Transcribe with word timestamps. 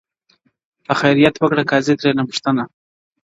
په 0.85 0.93
حيرت 0.99 1.35
وکړه 1.37 1.63
قاضي 1.71 1.93
ترېنه 1.99 2.23
پوښتنه!! 2.29 2.63